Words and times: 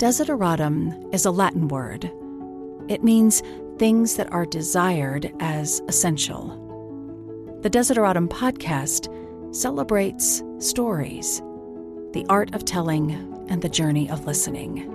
Desideratum 0.00 1.12
is 1.12 1.26
a 1.26 1.30
Latin 1.30 1.68
word. 1.68 2.10
It 2.88 3.04
means 3.04 3.42
things 3.76 4.16
that 4.16 4.32
are 4.32 4.46
desired 4.46 5.30
as 5.40 5.82
essential. 5.88 6.56
The 7.60 7.68
Desideratum 7.68 8.28
podcast 8.30 9.14
celebrates 9.54 10.42
stories, 10.58 11.42
the 12.14 12.24
art 12.30 12.54
of 12.54 12.64
telling, 12.64 13.10
and 13.50 13.60
the 13.60 13.68
journey 13.68 14.08
of 14.08 14.24
listening. 14.24 14.90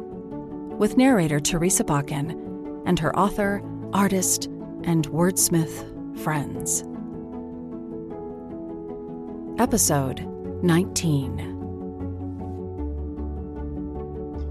With 0.79 0.97
narrator 0.97 1.39
Teresa 1.39 1.83
Bakken 1.83 2.31
and 2.87 2.97
her 2.97 3.15
author, 3.15 3.61
artist, 3.93 4.45
and 4.85 5.07
wordsmith 5.09 5.85
friends. 6.23 6.83
Episode 9.61 10.21
19. 10.63 11.54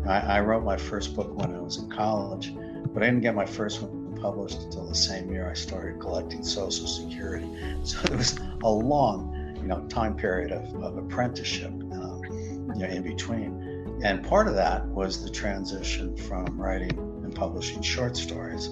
I, 0.07 0.37
I, 0.37 0.41
wrote 0.41 0.65
my 0.65 0.77
first 0.77 1.15
book 1.15 1.35
when 1.37 1.55
I 1.55 1.61
was 1.61 1.79
in 1.79 1.89
college, 1.89 2.55
but 2.93 3.03
I 3.03 3.07
didn't 3.07 3.23
get 3.23 3.35
my 3.35 3.47
first 3.47 3.83
one 3.83 4.17
published 4.21 4.63
until 4.63 4.87
the 4.87 4.95
same 4.95 5.31
year 5.31 5.49
I 5.49 5.55
started 5.55 6.01
collecting 6.01 6.43
Social 6.43 6.87
Security. 6.87 7.49
So 7.85 7.99
there 8.09 8.17
was 8.17 8.39
a 8.63 8.71
long, 8.71 9.57
you 9.61 9.69
know, 9.69 9.87
time 9.89 10.17
period 10.17 10.53
of, 10.53 10.75
of 10.83 10.97
apprenticeship, 10.97 11.71
um, 11.71 12.23
you 12.75 12.81
know, 12.81 12.87
in 12.87 13.03
between. 13.03 14.01
And 14.03 14.25
part 14.25 14.49
of 14.49 14.55
that 14.55 14.87
was 14.89 15.23
the 15.23 15.31
transition 15.31 16.17
from 16.17 16.59
writing 16.59 16.93
and 17.23 17.35
publishing 17.35 17.83
short 17.83 18.17
stories 18.17 18.69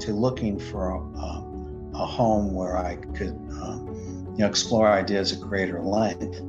to 0.00 0.12
looking 0.12 0.58
for 0.58 0.90
a, 0.90 0.98
a 1.96 2.06
home 2.06 2.52
where 2.52 2.76
I 2.76 2.96
could, 2.96 3.36
um, 3.62 4.32
you 4.32 4.38
know, 4.38 4.46
explore 4.46 4.88
ideas 4.88 5.32
at 5.32 5.40
greater 5.40 5.80
length. 5.80 6.40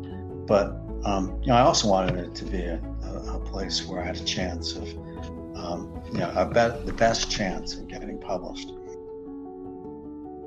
But 0.48 0.81
um, 1.03 1.40
you 1.41 1.48
know, 1.48 1.55
I 1.55 1.62
also 1.62 1.88
wanted 1.88 2.17
it 2.17 2.35
to 2.35 2.45
be 2.45 2.62
a 2.62 2.79
place 3.45 3.86
where 3.86 4.02
I 4.02 4.05
had 4.05 4.18
a 4.18 4.23
chance 4.23 4.76
of, 4.76 4.84
um, 5.55 6.02
you 6.12 6.20
know, 6.20 6.49
bet 6.54 6.85
the 6.85 6.93
best 6.93 7.29
chance 7.29 7.76
of 7.76 7.88
getting 7.88 8.20
published. 8.20 8.71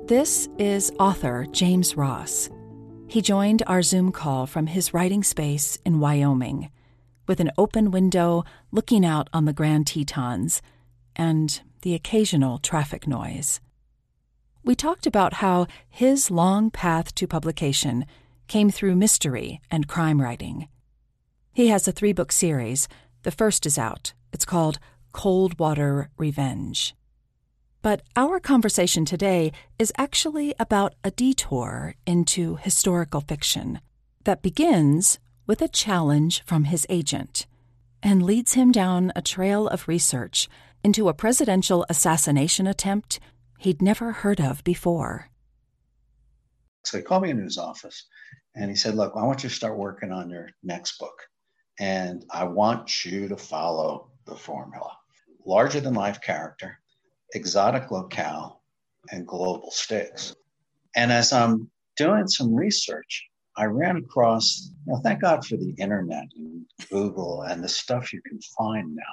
This 0.07 0.47
is 0.59 0.91
author 0.99 1.47
James 1.51 1.97
Ross. 1.97 2.49
He 3.07 3.21
joined 3.21 3.63
our 3.65 3.81
Zoom 3.81 4.11
call 4.11 4.45
from 4.45 4.67
his 4.67 4.93
writing 4.93 5.23
space 5.23 5.77
in 5.85 5.99
Wyoming, 5.99 6.69
with 7.27 7.39
an 7.39 7.51
open 7.57 7.91
window 7.91 8.43
looking 8.71 9.05
out 9.05 9.29
on 9.33 9.45
the 9.45 9.53
Grand 9.53 9.87
Tetons 9.87 10.61
and 11.15 11.61
the 11.81 11.93
occasional 11.93 12.57
traffic 12.57 13.07
noise. 13.07 13.59
We 14.63 14.75
talked 14.75 15.05
about 15.05 15.35
how 15.35 15.67
his 15.89 16.31
long 16.31 16.71
path 16.71 17.13
to 17.15 17.27
publication 17.27 18.05
came 18.47 18.69
through 18.71 18.95
mystery 18.95 19.61
and 19.69 19.87
crime 19.87 20.21
writing. 20.21 20.67
He 21.55 21.69
has 21.69 21.87
a 21.87 21.93
three 21.93 22.11
book 22.11 22.33
series. 22.33 22.89
The 23.23 23.31
first 23.31 23.65
is 23.65 23.77
out. 23.77 24.11
It's 24.33 24.43
called 24.43 24.77
Cold 25.13 25.57
Water 25.57 26.09
Revenge. 26.17 26.93
But 27.81 28.01
our 28.17 28.41
conversation 28.41 29.05
today 29.05 29.53
is 29.79 29.93
actually 29.97 30.53
about 30.59 30.95
a 31.01 31.11
detour 31.11 31.95
into 32.05 32.57
historical 32.57 33.21
fiction 33.21 33.79
that 34.25 34.41
begins 34.41 35.17
with 35.47 35.61
a 35.61 35.69
challenge 35.69 36.43
from 36.45 36.65
his 36.65 36.85
agent 36.89 37.47
and 38.03 38.21
leads 38.21 38.55
him 38.55 38.73
down 38.73 39.13
a 39.15 39.21
trail 39.21 39.69
of 39.69 39.87
research 39.87 40.49
into 40.83 41.07
a 41.07 41.13
presidential 41.13 41.85
assassination 41.87 42.67
attempt 42.67 43.17
he'd 43.59 43.81
never 43.81 44.11
heard 44.11 44.41
of 44.41 44.61
before. 44.65 45.29
So 46.83 46.97
he 46.97 47.03
called 47.05 47.23
me 47.23 47.29
into 47.29 47.43
his 47.43 47.57
office 47.57 48.03
and 48.55 48.69
he 48.69 48.75
said, 48.75 48.95
Look, 48.95 49.13
I 49.15 49.23
want 49.23 49.41
you 49.43 49.47
to 49.49 49.55
start 49.55 49.77
working 49.77 50.11
on 50.11 50.29
your 50.29 50.49
next 50.61 50.99
book. 50.99 51.15
And 51.79 52.25
I 52.29 52.45
want 52.45 53.05
you 53.05 53.27
to 53.27 53.37
follow 53.37 54.09
the 54.25 54.35
formula 54.35 54.91
larger 55.45 55.79
than 55.79 55.93
life 55.93 56.21
character, 56.21 56.79
exotic 57.33 57.91
locale, 57.91 58.61
and 59.11 59.27
global 59.27 59.69
stakes. 59.71 60.35
And 60.95 61.11
as 61.11 61.31
I'm 61.31 61.69
doing 61.97 62.27
some 62.27 62.53
research, 62.53 63.27
I 63.57 63.65
ran 63.65 63.97
across, 63.97 64.71
you 64.85 64.93
know, 64.93 64.99
thank 65.03 65.21
God 65.21 65.45
for 65.45 65.57
the 65.57 65.75
internet 65.77 66.25
and 66.35 66.65
Google 66.89 67.43
and 67.43 67.63
the 67.63 67.69
stuff 67.69 68.11
you 68.11 68.21
can 68.21 68.39
find 68.57 68.95
now 68.95 69.03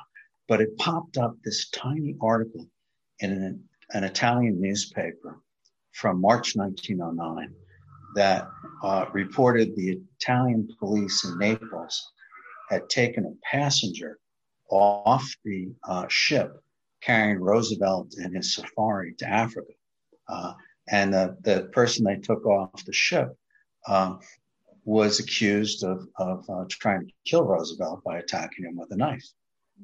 but 0.52 0.60
it 0.60 0.76
popped 0.76 1.16
up 1.16 1.34
this 1.42 1.70
tiny 1.70 2.14
article 2.20 2.66
in 3.20 3.30
an, 3.30 3.64
an 3.92 4.04
Italian 4.04 4.60
newspaper 4.60 5.40
from 5.92 6.20
March 6.20 6.56
1909 6.56 7.54
that 8.16 8.46
uh, 8.82 9.06
reported 9.12 9.74
the 9.76 9.98
Italian 10.20 10.68
police 10.78 11.24
in 11.24 11.38
Naples 11.38 12.12
had 12.72 12.88
taken 12.88 13.26
a 13.26 13.46
passenger 13.56 14.18
off 14.70 15.36
the 15.44 15.70
uh, 15.86 16.06
ship 16.08 16.58
carrying 17.02 17.38
Roosevelt 17.38 18.14
and 18.16 18.34
his 18.34 18.54
safari 18.54 19.14
to 19.18 19.28
Africa. 19.28 19.72
Uh, 20.28 20.54
and 20.88 21.12
the, 21.12 21.36
the 21.42 21.68
person 21.72 22.04
they 22.04 22.16
took 22.16 22.46
off 22.46 22.84
the 22.86 22.92
ship 22.92 23.36
um, 23.86 24.20
was 24.84 25.20
accused 25.20 25.84
of, 25.84 26.06
of 26.16 26.48
uh, 26.48 26.64
trying 26.70 27.06
to 27.06 27.12
kill 27.26 27.44
Roosevelt 27.44 28.02
by 28.04 28.18
attacking 28.18 28.64
him 28.64 28.76
with 28.76 28.90
a 28.92 28.96
knife. 28.96 29.24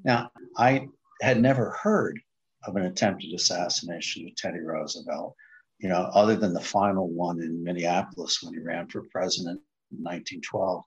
Now, 0.05 0.31
I 0.57 0.89
had 1.21 1.41
never 1.41 1.77
heard 1.83 2.19
of 2.65 2.77
an 2.77 2.87
attempted 2.87 3.33
assassination 3.35 4.27
of 4.27 4.37
Teddy 4.37 4.61
Roosevelt, 4.61 5.35
you 5.79 5.89
know, 5.89 6.11
other 6.15 6.37
than 6.37 6.55
the 6.55 6.61
final 6.61 7.09
one 7.09 7.41
in 7.41 7.63
Minneapolis 7.63 8.43
when 8.43 8.55
he 8.55 8.61
ran 8.61 8.89
for 8.89 9.03
president 9.13 9.61
in 9.91 9.99
1912 9.99 10.85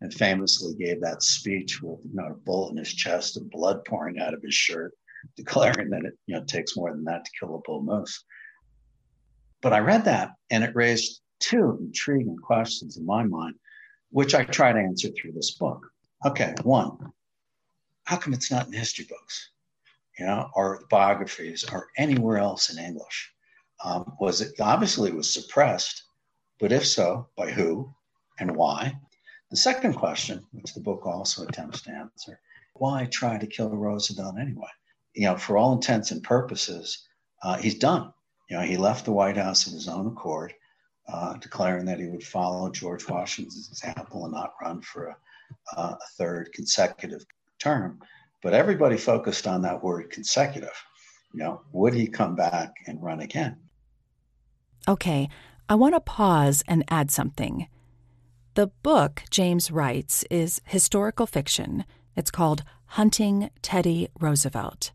and 0.00 0.14
famously 0.14 0.74
gave 0.74 1.00
that 1.00 1.22
speech 1.22 1.82
with 1.82 2.00
you 2.04 2.14
know, 2.14 2.26
a 2.26 2.34
bullet 2.34 2.72
in 2.72 2.76
his 2.76 2.92
chest 2.92 3.36
and 3.36 3.50
blood 3.50 3.84
pouring 3.84 4.18
out 4.18 4.34
of 4.34 4.42
his 4.42 4.54
shirt, 4.54 4.92
declaring 5.36 5.90
that 5.90 6.04
it 6.04 6.14
you 6.26 6.36
know 6.36 6.44
takes 6.44 6.76
more 6.76 6.92
than 6.92 7.04
that 7.04 7.24
to 7.24 7.30
kill 7.38 7.54
a 7.54 7.58
bull 7.60 7.82
moose. 7.82 8.24
But 9.60 9.72
I 9.72 9.80
read 9.80 10.04
that 10.04 10.30
and 10.50 10.62
it 10.62 10.76
raised 10.76 11.20
two 11.40 11.78
intriguing 11.80 12.36
questions 12.36 12.96
in 12.96 13.04
my 13.06 13.24
mind, 13.24 13.56
which 14.10 14.34
I 14.34 14.44
try 14.44 14.72
to 14.72 14.78
answer 14.78 15.08
through 15.08 15.32
this 15.32 15.52
book. 15.52 15.84
Okay, 16.24 16.54
one, 16.62 17.12
how 18.04 18.16
come 18.16 18.32
it's 18.32 18.50
not 18.50 18.66
in 18.66 18.72
history 18.72 19.06
books, 19.08 19.50
you 20.18 20.26
know, 20.26 20.48
or 20.54 20.84
biographies 20.90 21.64
or 21.70 21.88
anywhere 21.96 22.38
else 22.38 22.70
in 22.70 22.82
English? 22.82 23.32
Um, 23.84 24.16
was 24.20 24.40
it 24.40 24.58
obviously 24.60 25.10
it 25.10 25.16
was 25.16 25.32
suppressed, 25.32 26.02
but 26.58 26.72
if 26.72 26.86
so, 26.86 27.28
by 27.36 27.50
who 27.50 27.94
and 28.40 28.54
why? 28.56 28.98
The 29.50 29.56
second 29.56 29.94
question, 29.94 30.44
which 30.52 30.74
the 30.74 30.80
book 30.80 31.06
also 31.06 31.46
attempts 31.46 31.82
to 31.82 31.90
answer, 31.90 32.40
why 32.74 33.06
try 33.06 33.38
to 33.38 33.46
kill 33.46 33.70
Roosevelt 33.70 34.36
anyway? 34.38 34.68
You 35.14 35.24
know, 35.24 35.36
for 35.36 35.56
all 35.56 35.72
intents 35.72 36.10
and 36.10 36.22
purposes, 36.22 37.06
uh, 37.42 37.56
he's 37.56 37.78
done. 37.78 38.12
You 38.50 38.56
know, 38.56 38.62
he 38.62 38.76
left 38.76 39.04
the 39.04 39.12
White 39.12 39.36
House 39.36 39.66
of 39.66 39.72
his 39.72 39.88
own 39.88 40.06
accord, 40.06 40.52
uh, 41.08 41.34
declaring 41.38 41.86
that 41.86 41.98
he 41.98 42.06
would 42.06 42.22
follow 42.22 42.70
George 42.70 43.08
Washington's 43.08 43.68
example 43.68 44.24
and 44.24 44.34
not 44.34 44.54
run 44.60 44.82
for 44.82 45.06
a, 45.06 45.16
a 45.76 45.98
third 46.16 46.50
consecutive 46.52 47.24
term, 47.58 48.00
but 48.42 48.54
everybody 48.54 48.96
focused 48.96 49.46
on 49.46 49.62
that 49.62 49.82
word 49.82 50.10
consecutive. 50.10 50.84
You 51.32 51.40
know, 51.40 51.62
would 51.72 51.94
he 51.94 52.06
come 52.06 52.36
back 52.36 52.74
and 52.86 53.02
run 53.02 53.20
again? 53.20 53.58
Okay, 54.86 55.28
I 55.68 55.74
want 55.74 55.94
to 55.94 56.00
pause 56.00 56.62
and 56.66 56.84
add 56.88 57.10
something. 57.10 57.68
The 58.58 58.72
book 58.82 59.22
James 59.30 59.70
writes 59.70 60.24
is 60.32 60.60
historical 60.64 61.26
fiction. 61.26 61.84
It's 62.16 62.32
called 62.32 62.64
Hunting 62.86 63.50
Teddy 63.62 64.08
Roosevelt. 64.18 64.90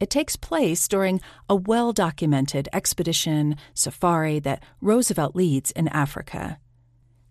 It 0.00 0.08
takes 0.08 0.36
place 0.36 0.88
during 0.88 1.20
a 1.46 1.54
well 1.54 1.92
documented 1.92 2.66
expedition 2.72 3.56
safari 3.74 4.38
that 4.38 4.62
Roosevelt 4.80 5.36
leads 5.36 5.70
in 5.72 5.88
Africa. 5.88 6.58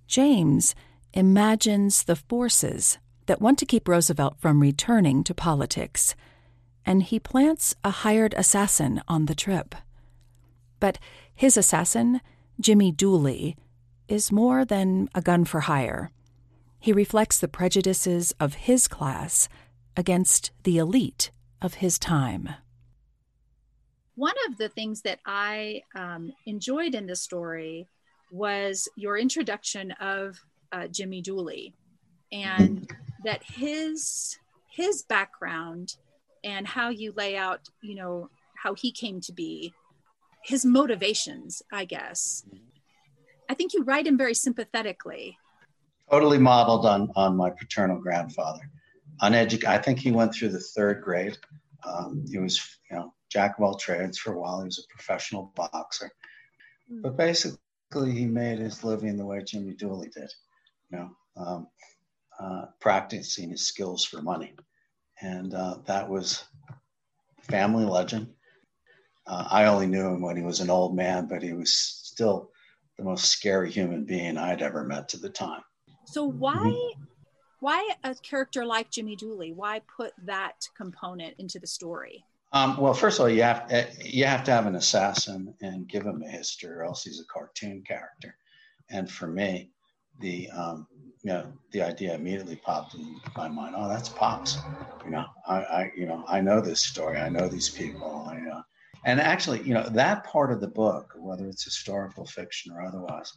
James 0.05 0.75
imagines 1.11 2.03
the 2.03 2.17
forces 2.17 2.99
that 3.25 3.41
want 3.41 3.57
to 3.57 3.65
keep 3.65 3.87
Roosevelt 3.87 4.35
from 4.37 4.59
returning 4.59 5.23
to 5.23 5.33
politics, 5.33 6.13
and 6.85 7.01
he 7.01 7.19
plants 7.19 7.73
a 7.83 7.89
hired 7.89 8.35
assassin 8.37 9.01
on 9.07 9.25
the 9.25 9.33
trip. 9.33 9.73
But 10.79 10.99
his 11.33 11.57
assassin, 11.57 12.21
Jimmy 12.59 12.91
Dooley, 12.91 13.57
is 14.07 14.31
more 14.31 14.65
than 14.65 15.09
a 15.15 15.21
gun 15.21 15.45
for 15.45 15.61
hire. 15.61 16.11
He 16.79 16.91
reflects 16.91 17.39
the 17.39 17.47
prejudices 17.47 18.33
of 18.39 18.55
his 18.55 18.87
class 18.87 19.47
against 19.95 20.51
the 20.63 20.77
elite 20.77 21.31
of 21.61 21.75
his 21.75 21.97
time. 21.97 22.49
One 24.15 24.35
of 24.47 24.57
the 24.57 24.69
things 24.69 25.01
that 25.01 25.19
I 25.25 25.81
um, 25.95 26.31
enjoyed 26.45 26.93
in 26.93 27.07
the 27.07 27.15
story 27.15 27.87
was 28.31 28.87
your 28.95 29.17
introduction 29.17 29.91
of 29.93 30.39
uh, 30.71 30.87
Jimmy 30.87 31.21
Dooley 31.21 31.73
and 32.31 32.89
that 33.23 33.43
his 33.43 34.37
his 34.69 35.03
background 35.03 35.95
and 36.43 36.67
how 36.67 36.89
you 36.89 37.13
lay 37.15 37.37
out 37.37 37.61
you 37.81 37.95
know 37.95 38.29
how 38.55 38.73
he 38.73 38.91
came 38.91 39.21
to 39.21 39.31
be 39.31 39.71
his 40.43 40.65
motivations 40.65 41.61
i 41.71 41.85
guess 41.85 42.43
i 43.49 43.53
think 43.53 43.73
you 43.73 43.83
write 43.83 44.07
him 44.07 44.17
very 44.17 44.33
sympathetically 44.33 45.37
totally 46.09 46.37
modeled 46.37 46.85
on 46.85 47.11
on 47.15 47.35
my 47.35 47.49
paternal 47.49 47.99
grandfather 47.99 48.69
uneducated. 49.21 49.69
I 49.69 49.77
think 49.77 49.99
he 49.99 50.11
went 50.11 50.33
through 50.33 50.49
the 50.49 50.59
third 50.59 51.01
grade. 51.01 51.37
Um, 51.85 52.25
he 52.29 52.37
was, 52.37 52.77
you 52.89 52.97
know, 52.97 53.13
jack 53.29 53.57
of 53.57 53.63
all 53.63 53.75
trades 53.75 54.17
for 54.17 54.33
a 54.33 54.39
while. 54.39 54.59
He 54.59 54.65
was 54.65 54.79
a 54.79 54.93
professional 54.93 55.51
boxer, 55.55 56.11
mm. 56.91 57.01
but 57.01 57.17
basically 57.17 57.57
he 58.11 58.25
made 58.25 58.59
his 58.59 58.83
living 58.83 59.17
the 59.17 59.25
way 59.25 59.43
Jimmy 59.43 59.73
Dooley 59.73 60.09
did, 60.09 60.31
you 60.91 60.97
know, 60.97 61.09
um, 61.37 61.67
uh, 62.39 62.65
practicing 62.79 63.49
his 63.49 63.65
skills 63.65 64.05
for 64.05 64.21
money, 64.21 64.53
and 65.21 65.53
uh, 65.53 65.77
that 65.85 66.09
was 66.09 66.45
family 67.41 67.85
legend. 67.85 68.27
Uh, 69.25 69.47
I 69.49 69.65
only 69.65 69.87
knew 69.87 70.07
him 70.07 70.21
when 70.21 70.35
he 70.35 70.43
was 70.43 70.59
an 70.59 70.69
old 70.69 70.95
man, 70.95 71.27
but 71.27 71.43
he 71.43 71.53
was 71.53 71.73
still 71.73 72.51
the 72.97 73.03
most 73.03 73.25
scary 73.25 73.71
human 73.71 74.05
being 74.05 74.37
I'd 74.37 74.61
ever 74.61 74.83
met 74.83 75.09
to 75.09 75.17
the 75.17 75.29
time. 75.29 75.61
So 76.05 76.25
why 76.25 76.55
mm-hmm. 76.55 77.03
why 77.59 77.89
a 78.03 78.15
character 78.15 78.65
like 78.65 78.91
Jimmy 78.91 79.15
Dooley? 79.15 79.53
Why 79.53 79.81
put 79.95 80.13
that 80.25 80.67
component 80.75 81.35
into 81.39 81.59
the 81.59 81.67
story? 81.67 82.25
Um, 82.51 82.77
well, 82.77 82.93
first 82.93 83.17
of 83.17 83.23
all, 83.23 83.29
you 83.29 83.41
have 83.41 83.65
eh, 83.71 83.87
you 84.03 84.25
have 84.25 84.43
to 84.43 84.51
have 84.51 84.67
an 84.67 84.75
assassin 84.75 85.55
and 85.61 85.87
give 85.87 86.03
him 86.03 86.21
a 86.21 86.29
history, 86.29 86.69
or 86.69 86.83
else 86.83 87.03
he's 87.03 87.19
a 87.19 87.25
cartoon 87.25 87.83
character. 87.87 88.35
And 88.89 89.09
for 89.09 89.27
me, 89.27 89.71
the 90.19 90.49
um, 90.51 90.87
you 91.23 91.31
know 91.31 91.51
the 91.71 91.81
idea 91.81 92.13
immediately 92.13 92.57
popped 92.57 92.93
in 92.93 93.19
my 93.35 93.47
mind. 93.47 93.73
Oh, 93.75 93.89
that's 93.89 94.09
pops. 94.09 94.57
You 95.03 95.11
know, 95.11 95.25
I, 95.47 95.55
I 95.55 95.91
you 95.97 96.05
know 96.05 96.23
I 96.27 96.41
know 96.41 96.61
this 96.61 96.81
story. 96.81 97.17
I 97.17 97.29
know 97.29 97.47
these 97.47 97.69
people. 97.69 98.27
I, 98.29 98.37
uh, 98.49 98.61
and 99.05 99.19
actually, 99.19 99.61
you 99.63 99.73
know, 99.73 99.87
that 99.89 100.23
part 100.23 100.51
of 100.51 100.61
the 100.61 100.67
book, 100.67 101.13
whether 101.17 101.47
it's 101.47 101.63
historical 101.63 102.25
fiction 102.25 102.71
or 102.71 102.81
otherwise, 102.81 103.33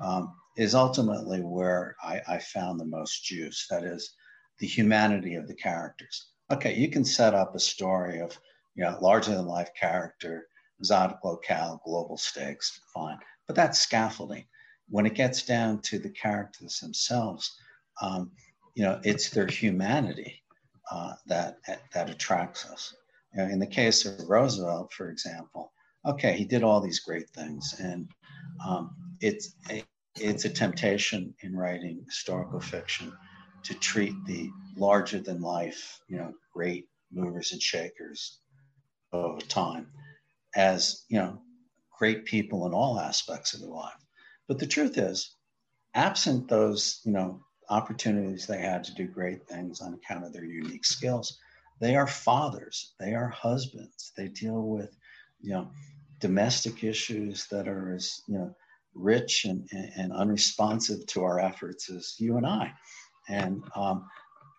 um, 0.00 0.34
is 0.56 0.74
ultimately 0.74 1.40
where 1.40 1.96
I, 2.02 2.20
I 2.28 2.38
found 2.38 2.80
the 2.80 2.86
most 2.86 3.24
juice. 3.24 3.66
That 3.70 3.84
is, 3.84 4.14
the 4.58 4.66
humanity 4.66 5.34
of 5.34 5.48
the 5.48 5.54
characters. 5.54 6.28
Okay, 6.52 6.74
you 6.74 6.88
can 6.88 7.04
set 7.04 7.34
up 7.34 7.54
a 7.54 7.60
story 7.60 8.20
of, 8.20 8.38
you 8.74 8.84
know, 8.84 8.96
larger 9.00 9.34
than 9.34 9.46
life 9.46 9.70
character, 9.78 10.46
exotic 10.78 11.16
locale, 11.24 11.80
global 11.84 12.16
stakes, 12.16 12.80
fine. 12.94 13.18
But 13.46 13.56
that's 13.56 13.80
scaffolding. 13.80 14.44
When 14.88 15.06
it 15.06 15.14
gets 15.14 15.44
down 15.44 15.80
to 15.82 15.98
the 15.98 16.10
characters 16.10 16.80
themselves, 16.80 17.56
um, 18.02 18.32
you 18.74 18.82
know, 18.84 19.00
it's 19.04 19.30
their 19.30 19.46
humanity 19.46 20.42
uh, 20.90 21.14
that 21.26 21.58
that 21.92 22.10
attracts 22.10 22.66
us. 22.66 22.94
You 23.34 23.42
know, 23.42 23.48
in 23.50 23.58
the 23.58 23.66
case 23.66 24.04
of 24.06 24.28
Roosevelt, 24.28 24.92
for 24.92 25.10
example, 25.10 25.72
okay, 26.04 26.36
he 26.36 26.44
did 26.44 26.62
all 26.64 26.80
these 26.80 27.00
great 27.00 27.28
things, 27.30 27.74
and 27.78 28.08
um, 28.66 28.94
it's 29.20 29.54
a, 29.70 29.84
it's 30.16 30.44
a 30.44 30.50
temptation 30.50 31.34
in 31.42 31.56
writing 31.56 32.02
historical 32.06 32.60
fiction 32.60 33.12
to 33.62 33.74
treat 33.74 34.14
the 34.26 34.50
larger 34.76 35.20
than 35.20 35.40
life, 35.40 36.00
you 36.08 36.16
know, 36.16 36.32
great 36.52 36.88
movers 37.12 37.52
and 37.52 37.62
shakers 37.62 38.38
of 39.12 39.46
time 39.48 39.88
as 40.54 41.04
you 41.08 41.18
know 41.18 41.38
great 41.98 42.24
people 42.24 42.66
in 42.66 42.72
all 42.72 42.98
aspects 42.98 43.54
of 43.54 43.60
their 43.60 43.70
life. 43.70 43.92
But 44.48 44.58
the 44.58 44.66
truth 44.66 44.98
is, 44.98 45.34
absent 45.94 46.48
those 46.48 47.00
you 47.04 47.12
know 47.12 47.40
opportunities 47.68 48.46
they 48.46 48.60
had 48.60 48.82
to 48.84 48.94
do 48.94 49.06
great 49.06 49.46
things 49.46 49.80
on 49.80 49.94
account 49.94 50.24
of 50.24 50.32
their 50.32 50.44
unique 50.44 50.84
skills, 50.84 51.38
they 51.80 51.96
are 51.96 52.06
fathers, 52.06 52.92
they 53.00 53.14
are 53.14 53.28
husbands, 53.28 54.12
they 54.16 54.28
deal 54.28 54.62
with, 54.62 54.94
you 55.40 55.52
know, 55.52 55.70
domestic 56.20 56.84
issues 56.84 57.46
that 57.50 57.66
are 57.66 57.94
as, 57.94 58.20
you 58.28 58.38
know, 58.38 58.54
rich 58.94 59.46
and, 59.46 59.68
and 59.72 60.12
unresponsive 60.12 61.06
to 61.06 61.24
our 61.24 61.40
efforts 61.40 61.90
as 61.90 62.16
you 62.18 62.36
and 62.36 62.46
I. 62.46 62.72
And, 63.28 63.62
um, 63.74 64.04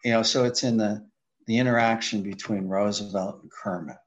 you 0.03 0.11
know, 0.11 0.23
so 0.23 0.45
it's 0.45 0.63
in 0.63 0.77
the, 0.77 1.05
the 1.45 1.59
interaction 1.59 2.23
between 2.23 2.67
Roosevelt 2.67 3.41
and 3.41 3.51
Kermit, 3.51 3.97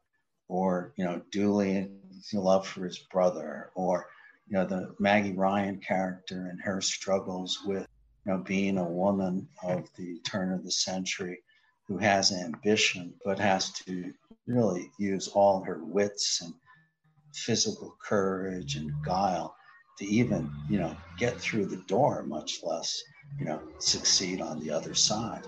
or, 0.49 0.93
you 0.97 1.05
know, 1.05 1.23
Dooley's 1.31 1.89
love 2.33 2.67
for 2.67 2.85
his 2.85 2.99
brother, 2.99 3.71
or, 3.77 4.09
you 4.49 4.57
know, 4.57 4.67
the 4.67 4.95
Maggie 4.99 5.35
Ryan 5.35 5.79
character 5.79 6.49
and 6.51 6.61
her 6.63 6.81
struggles 6.81 7.61
with, 7.65 7.87
you 8.27 8.33
know, 8.33 8.39
being 8.39 8.79
a 8.79 8.85
woman 8.85 9.49
of 9.63 9.89
the 9.97 10.19
turn 10.25 10.53
of 10.53 10.65
the 10.65 10.73
century 10.73 11.44
who 11.89 11.99
has 11.99 12.33
ambition 12.33 13.15
but 13.25 13.39
has 13.39 13.71
to 13.71 14.13
really 14.47 14.91
use 14.99 15.29
all 15.29 15.63
her 15.63 15.81
wits 15.85 16.41
and 16.43 16.55
physical 17.35 17.97
courage 18.03 18.77
and 18.77 18.93
guile 19.05 19.55
to 19.99 20.07
even 20.07 20.51
you 20.69 20.79
know 20.79 20.97
get 21.19 21.39
through 21.41 21.67
the 21.67 21.83
door 21.89 22.23
much 22.25 22.61
less 22.63 23.03
you 23.39 23.45
know 23.45 23.61
succeed 23.79 24.41
on 24.41 24.61
the 24.61 24.71
other 24.71 24.95
side. 24.95 25.47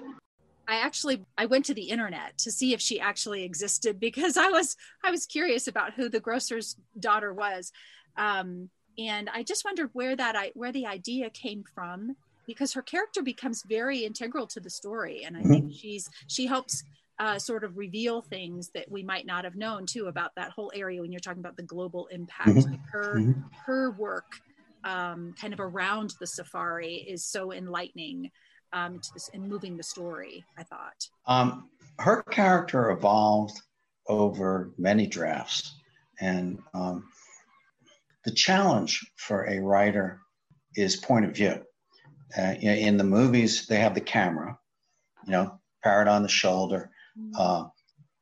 I 0.68 0.76
actually 0.76 1.24
i 1.38 1.46
went 1.46 1.64
to 1.66 1.74
the 1.74 1.88
internet 1.90 2.38
to 2.38 2.50
see 2.50 2.74
if 2.74 2.80
she 2.80 3.00
actually 3.00 3.44
existed 3.44 4.00
because 4.08 4.36
i 4.36 4.48
was 4.48 4.76
i 5.04 5.10
was 5.10 5.26
curious 5.26 5.68
about 5.68 5.94
who 5.94 6.08
the 6.08 6.20
grocer's 6.20 6.76
daughter 6.98 7.32
was. 7.32 7.72
Um, 8.16 8.70
and 8.98 9.28
i 9.28 9.42
just 9.42 9.64
wondered 9.64 9.90
where 9.92 10.16
that 10.16 10.36
i 10.36 10.52
where 10.54 10.72
the 10.72 10.86
idea 10.86 11.28
came 11.28 11.64
from 11.74 12.16
because 12.46 12.72
her 12.72 12.82
character 12.82 13.22
becomes 13.22 13.62
very 13.66 13.98
integral 14.04 14.46
to 14.46 14.60
the 14.60 14.70
story 14.70 15.24
and 15.24 15.36
i 15.36 15.40
mm-hmm. 15.40 15.50
think 15.50 15.72
she's 15.74 16.08
she 16.26 16.46
helps 16.46 16.84
uh, 17.18 17.38
sort 17.38 17.64
of 17.64 17.78
reveal 17.78 18.20
things 18.20 18.68
that 18.74 18.90
we 18.90 19.02
might 19.02 19.24
not 19.24 19.44
have 19.44 19.56
known 19.56 19.86
too 19.86 20.06
about 20.06 20.32
that 20.36 20.50
whole 20.50 20.70
area 20.74 21.00
when 21.00 21.10
you're 21.10 21.18
talking 21.18 21.40
about 21.40 21.56
the 21.56 21.62
global 21.62 22.06
impact 22.08 22.50
mm-hmm. 22.50 22.72
like 22.72 22.80
her 22.90 23.16
mm-hmm. 23.16 23.40
her 23.64 23.92
work 23.92 24.40
um, 24.84 25.34
kind 25.40 25.52
of 25.54 25.60
around 25.60 26.14
the 26.20 26.26
safari 26.26 26.94
is 26.94 27.24
so 27.24 27.52
enlightening 27.52 28.30
um, 28.74 28.98
to 29.00 29.08
this 29.14 29.28
in 29.28 29.48
moving 29.48 29.76
the 29.76 29.82
story 29.82 30.44
i 30.58 30.62
thought 30.62 31.08
um, 31.26 31.70
her 31.98 32.22
character 32.24 32.90
evolved 32.90 33.60
over 34.08 34.72
many 34.76 35.06
drafts 35.06 35.74
and 36.20 36.58
um, 36.74 37.04
the 38.24 38.30
challenge 38.30 39.04
for 39.16 39.48
a 39.48 39.58
writer 39.60 40.20
is 40.74 40.96
point 40.96 41.24
of 41.24 41.34
view 41.34 41.62
uh, 42.36 42.54
in 42.60 42.96
the 42.96 43.04
movies, 43.04 43.66
they 43.66 43.78
have 43.78 43.94
the 43.94 44.00
camera, 44.00 44.58
you 45.24 45.32
know, 45.32 45.58
parrot 45.82 46.08
on 46.08 46.22
the 46.22 46.28
shoulder. 46.28 46.90
Mm-hmm. 47.18 47.32
Uh, 47.38 47.68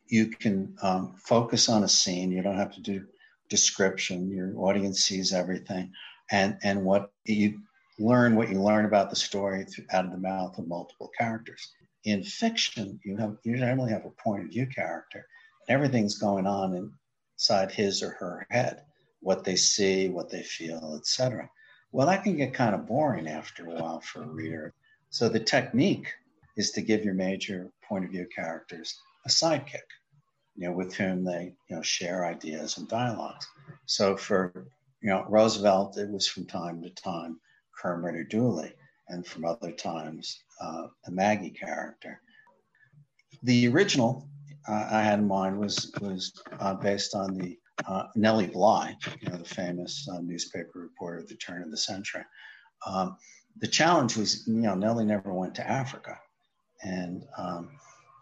you 0.06 0.26
can 0.26 0.76
um, 0.82 1.14
focus 1.16 1.68
on 1.68 1.84
a 1.84 1.88
scene. 1.88 2.30
You 2.30 2.42
don't 2.42 2.58
have 2.58 2.74
to 2.74 2.80
do 2.80 3.04
description. 3.48 4.30
Your 4.30 4.52
audience 4.56 5.00
sees 5.00 5.32
everything, 5.32 5.92
and 6.30 6.58
and 6.62 6.84
what 6.84 7.12
you 7.24 7.60
learn, 7.98 8.36
what 8.36 8.50
you 8.50 8.60
learn 8.60 8.84
about 8.84 9.10
the 9.10 9.16
story 9.16 9.64
through, 9.64 9.86
out 9.92 10.04
of 10.04 10.10
the 10.10 10.18
mouth 10.18 10.58
of 10.58 10.68
multiple 10.68 11.10
characters. 11.18 11.72
In 12.04 12.22
fiction, 12.22 13.00
you 13.04 13.16
have 13.16 13.36
you 13.44 13.56
generally 13.56 13.90
have 13.90 14.04
a 14.04 14.22
point 14.22 14.44
of 14.44 14.50
view 14.50 14.66
character, 14.66 15.26
and 15.66 15.74
everything's 15.74 16.18
going 16.18 16.46
on 16.46 16.92
inside 17.38 17.72
his 17.72 18.02
or 18.02 18.10
her 18.10 18.46
head, 18.50 18.82
what 19.20 19.44
they 19.44 19.56
see, 19.56 20.08
what 20.08 20.30
they 20.30 20.42
feel, 20.42 20.96
etc. 20.98 21.48
Well, 21.94 22.08
that 22.08 22.24
can 22.24 22.36
get 22.36 22.52
kind 22.52 22.74
of 22.74 22.88
boring 22.88 23.28
after 23.28 23.66
a 23.66 23.74
while 23.80 24.00
for 24.00 24.24
a 24.24 24.26
reader. 24.26 24.74
So 25.10 25.28
the 25.28 25.38
technique 25.38 26.12
is 26.56 26.72
to 26.72 26.82
give 26.82 27.04
your 27.04 27.14
major 27.14 27.70
point 27.88 28.04
of 28.04 28.10
view 28.10 28.26
characters 28.34 28.98
a 29.24 29.28
sidekick, 29.28 29.86
you 30.56 30.66
know, 30.66 30.72
with 30.72 30.92
whom 30.92 31.22
they, 31.22 31.54
you 31.70 31.76
know, 31.76 31.82
share 31.82 32.26
ideas 32.26 32.78
and 32.78 32.88
dialogues. 32.88 33.46
So 33.86 34.16
for, 34.16 34.66
you 35.02 35.10
know, 35.10 35.24
Roosevelt, 35.28 35.96
it 35.96 36.10
was 36.10 36.26
from 36.26 36.46
time 36.46 36.82
to 36.82 36.90
time 36.90 37.38
Kermit 37.80 38.16
or 38.16 38.24
Dooley, 38.24 38.72
and 39.06 39.24
from 39.24 39.44
other 39.44 39.70
times 39.70 40.36
uh, 40.60 40.88
the 41.04 41.12
Maggie 41.12 41.50
character. 41.50 42.20
The 43.44 43.68
original 43.68 44.28
uh, 44.68 44.88
I 44.90 45.02
had 45.02 45.20
in 45.20 45.28
mind 45.28 45.60
was 45.60 45.92
was 46.00 46.32
uh, 46.58 46.74
based 46.74 47.14
on 47.14 47.34
the 47.34 47.56
uh, 47.86 48.04
Nellie 48.14 48.46
Bly, 48.46 48.96
you 49.20 49.28
know, 49.28 49.36
the 49.36 49.44
famous 49.44 50.08
uh, 50.10 50.20
newspaper 50.20 50.80
reporter 50.80 51.18
at 51.18 51.28
the 51.28 51.36
turn 51.36 51.62
of 51.62 51.70
the 51.70 51.76
century. 51.76 52.24
Um, 52.86 53.16
the 53.58 53.68
challenge 53.68 54.16
was, 54.16 54.46
you 54.46 54.54
know, 54.54 54.74
Nellie 54.74 55.04
never 55.04 55.32
went 55.32 55.54
to 55.56 55.68
Africa. 55.68 56.18
And 56.82 57.24
um, 57.36 57.70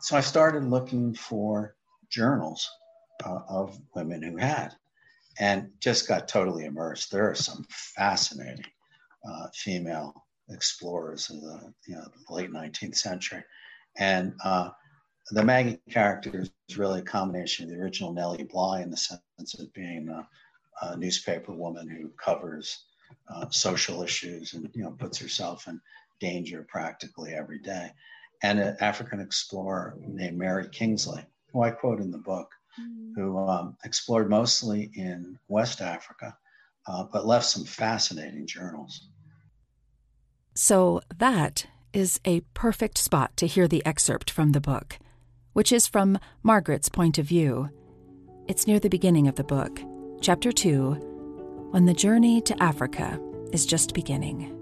so 0.00 0.16
I 0.16 0.20
started 0.20 0.64
looking 0.64 1.14
for 1.14 1.74
journals 2.10 2.68
uh, 3.24 3.40
of 3.48 3.78
women 3.94 4.22
who 4.22 4.36
had 4.36 4.74
and 5.38 5.70
just 5.80 6.08
got 6.08 6.28
totally 6.28 6.64
immersed. 6.64 7.10
There 7.10 7.30
are 7.30 7.34
some 7.34 7.66
fascinating 7.70 8.64
uh, 9.28 9.46
female 9.54 10.26
explorers 10.50 11.30
in 11.30 11.40
the 11.40 11.72
you 11.86 11.96
know, 11.96 12.06
late 12.28 12.50
19th 12.50 12.96
century. 12.96 13.42
And 13.96 14.34
uh, 14.44 14.70
the 15.30 15.44
Maggie 15.44 15.80
character 15.90 16.40
is 16.40 16.78
really 16.78 17.00
a 17.00 17.04
combination 17.04 17.64
of 17.64 17.70
the 17.70 17.82
original 17.82 18.12
Nellie 18.12 18.44
Bly 18.44 18.82
in 18.82 18.90
the 18.90 18.96
sense 18.96 19.54
of 19.58 19.72
being 19.72 20.08
a, 20.08 20.26
a 20.82 20.96
newspaper 20.96 21.52
woman 21.52 21.88
who 21.88 22.10
covers 22.22 22.84
uh, 23.28 23.48
social 23.50 24.02
issues 24.02 24.54
and 24.54 24.68
you 24.74 24.82
know 24.82 24.90
puts 24.90 25.18
herself 25.18 25.68
in 25.68 25.80
danger 26.20 26.66
practically 26.68 27.32
every 27.34 27.58
day, 27.58 27.90
and 28.42 28.58
an 28.58 28.76
African 28.80 29.20
explorer 29.20 29.96
named 30.00 30.38
Mary 30.38 30.68
Kingsley, 30.68 31.24
who 31.52 31.62
I 31.62 31.70
quote 31.70 32.00
in 32.00 32.10
the 32.10 32.18
book, 32.18 32.50
mm. 32.80 33.12
who 33.14 33.38
um, 33.38 33.76
explored 33.84 34.30
mostly 34.30 34.90
in 34.94 35.38
West 35.48 35.80
Africa, 35.80 36.36
uh, 36.86 37.04
but 37.12 37.26
left 37.26 37.46
some 37.46 37.64
fascinating 37.64 38.46
journals. 38.46 39.08
So 40.54 41.00
that 41.16 41.66
is 41.92 42.20
a 42.24 42.40
perfect 42.54 42.98
spot 42.98 43.36
to 43.36 43.46
hear 43.46 43.68
the 43.68 43.84
excerpt 43.86 44.30
from 44.30 44.52
the 44.52 44.60
book, 44.60 44.98
which 45.52 45.72
is 45.72 45.86
from 45.86 46.18
Margaret's 46.42 46.88
point 46.88 47.18
of 47.18 47.26
view. 47.26 47.68
It's 48.48 48.66
near 48.66 48.80
the 48.80 48.88
beginning 48.88 49.28
of 49.28 49.36
the 49.36 49.44
book, 49.44 49.80
chapter 50.20 50.52
2, 50.52 51.68
when 51.70 51.86
the 51.86 51.94
journey 51.94 52.40
to 52.42 52.62
Africa 52.62 53.20
is 53.52 53.66
just 53.66 53.94
beginning. 53.94 54.58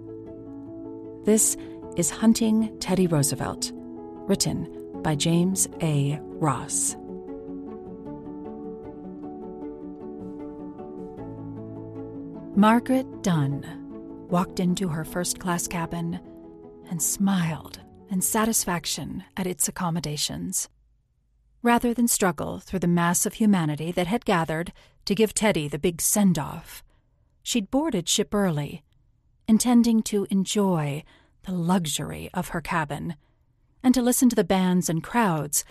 This 1.24 1.56
is 1.96 2.10
Hunting 2.10 2.78
Teddy 2.78 3.06
Roosevelt, 3.06 3.72
written 3.74 5.00
by 5.02 5.14
James 5.14 5.68
A. 5.82 6.18
Ross. 6.22 6.96
Margaret 12.56 13.22
Dunn 13.22 13.64
walked 14.28 14.60
into 14.60 14.88
her 14.88 15.04
first 15.04 15.38
class 15.38 15.66
cabin 15.66 16.20
and 16.90 17.00
smiled 17.00 17.80
in 18.10 18.20
satisfaction 18.20 19.24
at 19.36 19.46
its 19.46 19.68
accommodations. 19.68 20.68
Rather 21.62 21.92
than 21.92 22.08
struggle 22.08 22.58
through 22.58 22.78
the 22.78 22.86
mass 22.86 23.26
of 23.26 23.34
humanity 23.34 23.92
that 23.92 24.06
had 24.06 24.24
gathered 24.24 24.72
to 25.04 25.14
give 25.14 25.34
Teddy 25.34 25.68
the 25.68 25.78
big 25.78 26.00
send 26.00 26.38
off, 26.38 26.82
she'd 27.42 27.70
boarded 27.70 28.08
ship 28.08 28.34
early, 28.34 28.82
intending 29.46 30.02
to 30.02 30.26
enjoy 30.30 31.04
the 31.42 31.52
luxury 31.52 32.30
of 32.32 32.48
her 32.48 32.60
cabin 32.60 33.14
and 33.82 33.94
to 33.94 34.02
listen 34.02 34.28
to 34.28 34.36
the 34.36 34.44
bands 34.44 34.88
and 34.88 35.02
crowds 35.02 35.64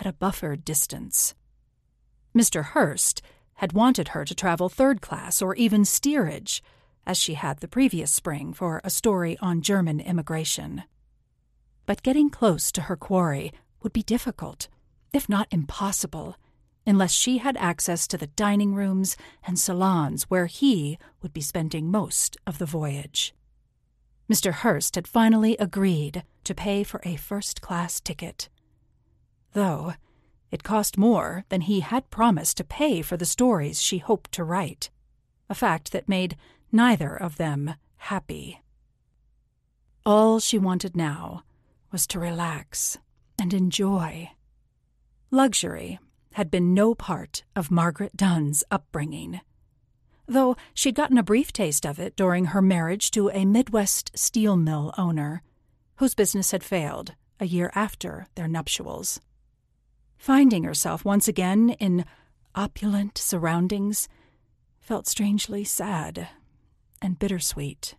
at 0.00 0.06
a 0.06 0.12
buffered 0.12 0.64
distance. 0.64 1.34
Mr. 2.34 2.64
Hearst 2.64 3.22
had 3.54 3.72
wanted 3.72 4.08
her 4.08 4.24
to 4.24 4.34
travel 4.34 4.68
third 4.68 5.00
class 5.00 5.40
or 5.40 5.54
even 5.54 5.84
steerage, 5.84 6.62
as 7.06 7.16
she 7.16 7.34
had 7.34 7.58
the 7.58 7.68
previous 7.68 8.10
spring 8.10 8.52
for 8.52 8.80
a 8.82 8.90
story 8.90 9.38
on 9.40 9.62
German 9.62 10.00
immigration. 10.00 10.82
But 11.86 12.02
getting 12.02 12.30
close 12.30 12.72
to 12.72 12.82
her 12.82 12.96
quarry 12.96 13.52
would 13.82 13.92
be 13.92 14.02
difficult, 14.02 14.68
if 15.16 15.30
not 15.30 15.48
impossible, 15.50 16.36
unless 16.86 17.10
she 17.10 17.38
had 17.38 17.56
access 17.56 18.06
to 18.06 18.18
the 18.18 18.26
dining 18.26 18.74
rooms 18.74 19.16
and 19.46 19.58
salons 19.58 20.24
where 20.24 20.44
he 20.44 20.98
would 21.22 21.32
be 21.32 21.40
spending 21.40 21.90
most 21.90 22.36
of 22.46 22.58
the 22.58 22.66
voyage. 22.66 23.34
Mr. 24.30 24.52
Hearst 24.52 24.94
had 24.94 25.08
finally 25.08 25.56
agreed 25.58 26.22
to 26.44 26.54
pay 26.54 26.84
for 26.84 27.00
a 27.02 27.16
first 27.16 27.62
class 27.62 27.98
ticket. 27.98 28.50
Though 29.52 29.94
it 30.50 30.62
cost 30.62 30.98
more 30.98 31.44
than 31.48 31.62
he 31.62 31.80
had 31.80 32.10
promised 32.10 32.58
to 32.58 32.64
pay 32.64 33.00
for 33.00 33.16
the 33.16 33.24
stories 33.24 33.80
she 33.80 33.98
hoped 33.98 34.30
to 34.32 34.44
write, 34.44 34.90
a 35.48 35.54
fact 35.54 35.92
that 35.92 36.10
made 36.10 36.36
neither 36.70 37.16
of 37.16 37.36
them 37.36 37.74
happy. 37.96 38.60
All 40.04 40.40
she 40.40 40.58
wanted 40.58 40.94
now 40.94 41.42
was 41.90 42.06
to 42.08 42.20
relax 42.20 42.98
and 43.38 43.54
enjoy. 43.54 44.30
Luxury 45.30 45.98
had 46.32 46.50
been 46.50 46.74
no 46.74 46.94
part 46.94 47.44
of 47.54 47.70
Margaret 47.70 48.16
Dunn's 48.16 48.62
upbringing 48.70 49.40
though 50.26 50.56
she'd 50.74 50.94
gotten 50.94 51.18
a 51.18 51.22
brief 51.22 51.52
taste 51.52 51.86
of 51.86 51.98
it 51.98 52.16
during 52.16 52.46
her 52.46 52.62
marriage 52.62 53.10
to 53.12 53.30
a 53.30 53.44
Midwest 53.44 54.10
steel 54.14 54.56
mill 54.56 54.92
owner, 54.98 55.42
whose 55.96 56.14
business 56.14 56.50
had 56.50 56.64
failed 56.64 57.14
a 57.40 57.46
year 57.46 57.70
after 57.74 58.26
their 58.34 58.48
nuptials. 58.48 59.20
Finding 60.18 60.64
herself 60.64 61.04
once 61.04 61.28
again 61.28 61.70
in 61.78 62.04
opulent 62.54 63.18
surroundings 63.18 64.08
felt 64.80 65.06
strangely 65.06 65.64
sad 65.64 66.28
and 67.02 67.18
bittersweet. 67.18 67.94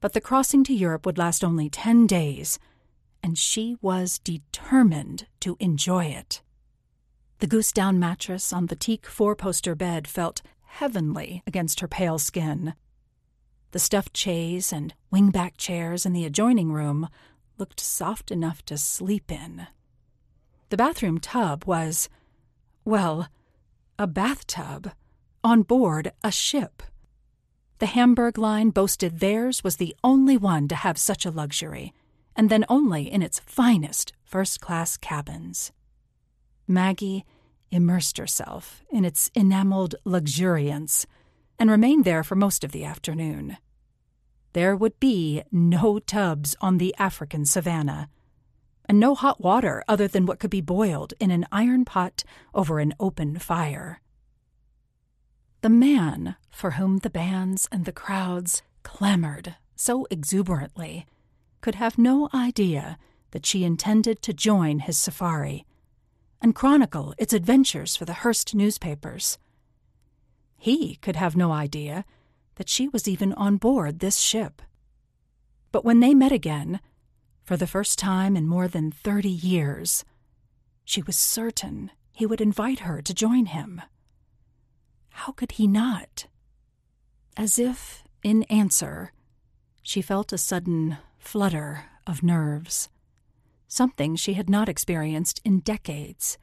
But 0.00 0.12
the 0.12 0.20
crossing 0.20 0.62
to 0.64 0.74
Europe 0.74 1.04
would 1.04 1.18
last 1.18 1.42
only 1.42 1.68
ten 1.68 2.06
days, 2.06 2.58
and 3.22 3.38
she 3.38 3.76
was 3.80 4.18
determined 4.18 5.26
to 5.40 5.56
enjoy 5.60 6.06
it. 6.06 6.42
The 7.40 7.46
goose 7.46 7.72
down 7.72 7.98
mattress 7.98 8.52
on 8.52 8.66
the 8.66 8.76
teak 8.76 9.06
four 9.06 9.36
poster 9.36 9.74
bed 9.74 10.08
felt 10.08 10.42
heavenly 10.62 11.42
against 11.46 11.80
her 11.80 11.88
pale 11.88 12.18
skin. 12.18 12.74
The 13.70 13.78
stuffed 13.78 14.16
chaise 14.16 14.72
and 14.72 14.94
wingback 15.12 15.52
chairs 15.56 16.06
in 16.06 16.12
the 16.12 16.24
adjoining 16.24 16.72
room 16.72 17.08
looked 17.58 17.80
soft 17.80 18.30
enough 18.30 18.64
to 18.66 18.78
sleep 18.78 19.30
in. 19.30 19.66
The 20.70 20.76
bathroom 20.76 21.18
tub 21.18 21.64
was, 21.64 22.08
well, 22.84 23.28
a 23.98 24.06
bathtub 24.06 24.92
on 25.42 25.62
board 25.62 26.12
a 26.22 26.30
ship. 26.30 26.82
The 27.78 27.86
Hamburg 27.86 28.38
line 28.38 28.70
boasted 28.70 29.20
theirs 29.20 29.62
was 29.62 29.76
the 29.76 29.94
only 30.02 30.36
one 30.36 30.66
to 30.68 30.74
have 30.74 30.98
such 30.98 31.24
a 31.24 31.30
luxury, 31.30 31.92
and 32.38 32.48
then 32.48 32.64
only 32.68 33.12
in 33.12 33.20
its 33.20 33.40
finest 33.40 34.12
first 34.22 34.60
class 34.60 34.96
cabins. 34.96 35.72
Maggie 36.68 37.24
immersed 37.72 38.16
herself 38.16 38.82
in 38.90 39.04
its 39.04 39.28
enameled 39.34 39.96
luxuriance 40.04 41.04
and 41.58 41.68
remained 41.68 42.04
there 42.04 42.22
for 42.22 42.36
most 42.36 42.62
of 42.62 42.70
the 42.70 42.84
afternoon. 42.84 43.56
There 44.52 44.76
would 44.76 44.98
be 45.00 45.42
no 45.50 45.98
tubs 45.98 46.54
on 46.60 46.78
the 46.78 46.94
African 46.96 47.44
savannah, 47.44 48.08
and 48.88 49.00
no 49.00 49.14
hot 49.16 49.40
water 49.40 49.82
other 49.88 50.06
than 50.06 50.24
what 50.24 50.38
could 50.38 50.50
be 50.50 50.60
boiled 50.60 51.12
in 51.18 51.32
an 51.32 51.44
iron 51.50 51.84
pot 51.84 52.22
over 52.54 52.78
an 52.78 52.94
open 53.00 53.38
fire. 53.38 54.00
The 55.60 55.68
man 55.68 56.36
for 56.50 56.72
whom 56.72 56.98
the 56.98 57.10
bands 57.10 57.68
and 57.72 57.84
the 57.84 57.92
crowds 57.92 58.62
clamored 58.84 59.56
so 59.74 60.06
exuberantly 60.10 61.04
could 61.60 61.74
have 61.74 61.98
no 61.98 62.28
idea 62.32 62.98
that 63.30 63.46
she 63.46 63.64
intended 63.64 64.22
to 64.22 64.32
join 64.32 64.80
his 64.80 64.96
safari 64.96 65.66
and 66.40 66.54
chronicle 66.54 67.14
its 67.18 67.32
adventures 67.32 67.96
for 67.96 68.04
the 68.04 68.14
Hearst 68.14 68.54
newspapers. 68.54 69.38
He 70.56 70.96
could 70.96 71.16
have 71.16 71.36
no 71.36 71.52
idea 71.52 72.04
that 72.56 72.68
she 72.68 72.88
was 72.88 73.08
even 73.08 73.32
on 73.34 73.56
board 73.56 73.98
this 73.98 74.16
ship. 74.16 74.62
But 75.72 75.84
when 75.84 76.00
they 76.00 76.14
met 76.14 76.32
again, 76.32 76.80
for 77.44 77.56
the 77.56 77.66
first 77.66 77.98
time 77.98 78.36
in 78.36 78.46
more 78.46 78.68
than 78.68 78.90
thirty 78.90 79.30
years, 79.30 80.04
she 80.84 81.02
was 81.02 81.16
certain 81.16 81.90
he 82.12 82.26
would 82.26 82.40
invite 82.40 82.80
her 82.80 83.00
to 83.02 83.14
join 83.14 83.46
him. 83.46 83.80
How 85.10 85.32
could 85.32 85.52
he 85.52 85.66
not? 85.66 86.26
As 87.36 87.58
if, 87.58 88.02
in 88.22 88.42
answer, 88.44 89.12
she 89.82 90.02
felt 90.02 90.32
a 90.32 90.38
sudden 90.38 90.98
flutter 91.18 91.84
of 92.06 92.22
nerves 92.22 92.88
something 93.68 94.16
she 94.16 94.32
had 94.32 94.50
not 94.50 94.68
experienced 94.68 95.40
in 95.44 95.60
decades. 95.60 96.38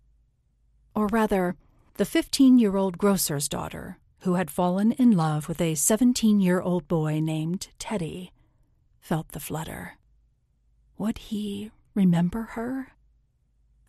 Or 0.96 1.08
rather, 1.08 1.56
the 1.96 2.06
15 2.06 2.58
year 2.60 2.78
old 2.78 2.98
grocer's 2.98 3.50
daughter, 3.50 3.98
who 4.20 4.36
had 4.36 4.52
fallen 4.52 4.92
in 4.94 5.12
love 5.12 5.50
with 5.50 5.60
a 5.60 5.76
17 5.76 6.40
year 6.40 6.62
old 6.62 6.88
boy 6.88 7.20
named 7.20 7.68
Teddy, 7.80 8.32
felt 9.00 9.30
the 9.30 9.40
flutter. 9.40 9.94
Would 10.98 11.18
he 11.18 11.72
remember 11.94 12.44
her? 12.52 12.94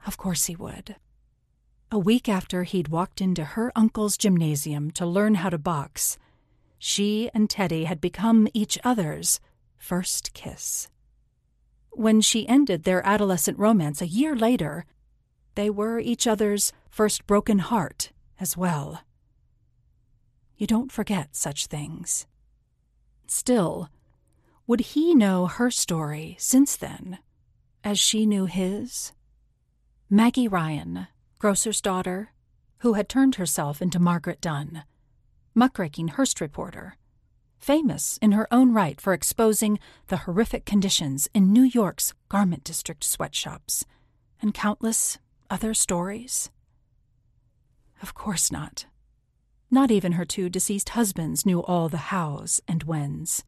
Of 0.06 0.16
course 0.16 0.46
he 0.46 0.56
would. 0.56 0.96
A 1.92 1.98
week 1.98 2.28
after 2.28 2.64
he'd 2.64 2.88
walked 2.88 3.20
into 3.20 3.44
her 3.44 3.70
uncle's 3.76 4.16
gymnasium 4.16 4.90
to 4.92 5.06
learn 5.06 5.36
how 5.36 5.50
to 5.50 5.58
box, 5.58 6.18
she 6.78 7.30
and 7.32 7.48
Teddy 7.48 7.84
had 7.84 8.00
become 8.00 8.48
each 8.52 8.78
other's 8.82 9.40
first 9.78 10.32
kiss. 10.32 10.88
When 11.90 12.20
she 12.20 12.48
ended 12.48 12.82
their 12.84 13.06
adolescent 13.06 13.58
romance 13.58 14.02
a 14.02 14.06
year 14.06 14.36
later, 14.36 14.84
they 15.54 15.70
were 15.70 15.98
each 15.98 16.26
other's 16.26 16.72
first 16.90 17.26
broken 17.26 17.58
heart 17.58 18.12
as 18.38 18.56
well. 18.56 19.02
You 20.56 20.66
don't 20.66 20.92
forget 20.92 21.34
such 21.34 21.66
things. 21.66 22.26
Still, 23.26 23.88
would 24.66 24.80
he 24.80 25.14
know 25.14 25.46
her 25.46 25.70
story 25.70 26.36
since 26.38 26.76
then, 26.76 27.18
as 27.84 27.98
she 27.98 28.26
knew 28.26 28.46
his? 28.46 29.12
Maggie 30.10 30.48
Ryan, 30.48 31.08
grocer's 31.38 31.80
daughter, 31.80 32.32
who 32.78 32.94
had 32.94 33.08
turned 33.08 33.36
herself 33.36 33.80
into 33.80 33.98
Margaret 33.98 34.40
Dunn, 34.40 34.84
muckraking 35.54 36.08
Hearst 36.08 36.40
reporter, 36.40 36.96
famous 37.58 38.18
in 38.22 38.32
her 38.32 38.46
own 38.52 38.72
right 38.72 39.00
for 39.00 39.12
exposing 39.12 39.78
the 40.08 40.18
horrific 40.18 40.64
conditions 40.64 41.28
in 41.34 41.52
New 41.52 41.62
York's 41.62 42.14
garment 42.28 42.64
district 42.64 43.04
sweatshops, 43.04 43.84
and 44.40 44.54
countless 44.54 45.18
other 45.50 45.74
stories? 45.74 46.50
Of 48.02 48.14
course 48.14 48.52
not. 48.52 48.86
Not 49.70 49.90
even 49.90 50.12
her 50.12 50.24
two 50.24 50.48
deceased 50.48 50.90
husbands 50.90 51.44
knew 51.44 51.62
all 51.62 51.88
the 51.88 52.12
hows 52.12 52.60
and 52.68 52.82
whens. 52.84 53.44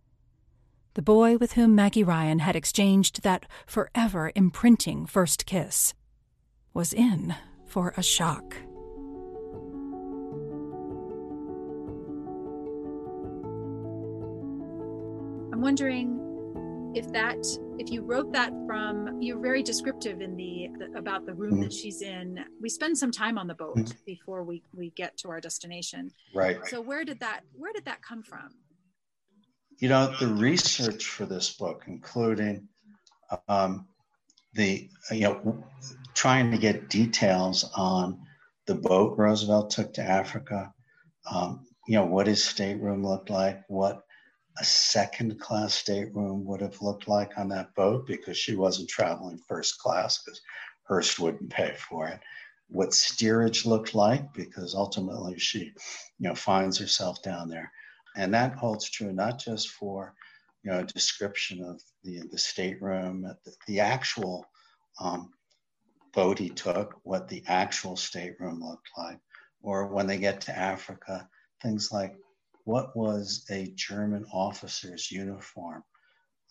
The 0.94 1.02
boy 1.02 1.36
with 1.36 1.52
whom 1.52 1.74
Maggie 1.74 2.02
Ryan 2.02 2.40
had 2.40 2.56
exchanged 2.56 3.22
that 3.22 3.46
forever 3.66 4.32
imprinting 4.34 5.06
first 5.06 5.46
kiss 5.46 5.94
was 6.74 6.92
in 6.92 7.36
for 7.66 7.94
a 7.96 8.02
shock. 8.02 8.56
I'm 15.58 15.62
wondering 15.62 16.92
if 16.94 17.10
that 17.10 17.44
if 17.78 17.90
you 17.90 18.02
wrote 18.02 18.32
that 18.32 18.52
from 18.64 19.20
you're 19.20 19.40
very 19.40 19.60
descriptive 19.60 20.20
in 20.20 20.36
the, 20.36 20.68
the 20.78 20.96
about 20.96 21.26
the 21.26 21.34
room 21.34 21.54
mm-hmm. 21.54 21.62
that 21.62 21.72
she's 21.72 22.00
in 22.00 22.38
we 22.62 22.68
spend 22.68 22.96
some 22.96 23.10
time 23.10 23.36
on 23.36 23.48
the 23.48 23.56
boat 23.56 23.76
mm-hmm. 23.76 23.98
before 24.06 24.44
we 24.44 24.62
we 24.72 24.90
get 24.90 25.16
to 25.16 25.28
our 25.28 25.40
destination 25.40 26.12
right 26.32 26.58
so 26.68 26.80
where 26.80 27.04
did 27.04 27.18
that 27.18 27.40
where 27.56 27.72
did 27.72 27.84
that 27.86 28.00
come 28.02 28.22
from 28.22 28.50
you 29.80 29.88
know 29.88 30.14
the 30.20 30.28
research 30.28 31.06
for 31.06 31.26
this 31.26 31.50
book 31.50 31.82
including 31.88 32.68
um, 33.48 33.88
the 34.54 34.88
you 35.10 35.22
know 35.22 35.64
trying 36.14 36.52
to 36.52 36.56
get 36.56 36.88
details 36.88 37.68
on 37.74 38.16
the 38.66 38.76
boat 38.76 39.18
roosevelt 39.18 39.70
took 39.70 39.92
to 39.92 40.02
africa 40.02 40.72
um, 41.28 41.66
you 41.88 41.96
know 41.96 42.06
what 42.06 42.28
his 42.28 42.44
stateroom 42.44 43.04
looked 43.04 43.28
like 43.28 43.64
what 43.66 44.04
a 44.60 44.64
second 44.64 45.38
class 45.40 45.74
stateroom 45.74 46.44
would 46.44 46.60
have 46.60 46.80
looked 46.82 47.06
like 47.06 47.38
on 47.38 47.48
that 47.48 47.74
boat 47.74 48.06
because 48.06 48.36
she 48.36 48.56
wasn't 48.56 48.88
traveling 48.88 49.38
first 49.48 49.78
class 49.78 50.22
because 50.22 50.40
Hearst 50.84 51.18
wouldn't 51.18 51.50
pay 51.50 51.74
for 51.74 52.08
it. 52.08 52.20
What 52.68 52.92
steerage 52.92 53.64
looked 53.64 53.94
like 53.94 54.32
because 54.34 54.74
ultimately 54.74 55.38
she, 55.38 55.58
you 55.60 55.72
know, 56.28 56.34
finds 56.34 56.78
herself 56.78 57.22
down 57.22 57.48
there, 57.48 57.70
and 58.16 58.34
that 58.34 58.54
holds 58.54 58.90
true 58.90 59.12
not 59.12 59.38
just 59.38 59.70
for, 59.70 60.14
you 60.64 60.70
know, 60.70 60.80
a 60.80 60.84
description 60.84 61.62
of 61.64 61.80
the 62.02 62.22
the 62.30 62.38
stateroom, 62.38 63.22
the, 63.22 63.54
the 63.66 63.80
actual 63.80 64.44
um, 65.00 65.32
boat 66.12 66.38
he 66.38 66.50
took, 66.50 66.98
what 67.04 67.28
the 67.28 67.42
actual 67.46 67.96
stateroom 67.96 68.60
looked 68.60 68.90
like, 68.98 69.20
or 69.62 69.86
when 69.86 70.06
they 70.06 70.18
get 70.18 70.42
to 70.42 70.58
Africa, 70.58 71.28
things 71.62 71.90
like 71.92 72.16
what 72.68 72.94
was 72.94 73.46
a 73.50 73.72
German 73.76 74.26
officer's 74.30 75.10
uniform, 75.10 75.82